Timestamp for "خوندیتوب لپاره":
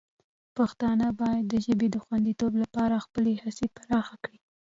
2.03-3.03